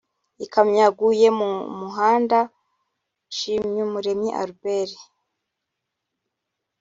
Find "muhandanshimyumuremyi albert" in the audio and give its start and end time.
1.79-4.91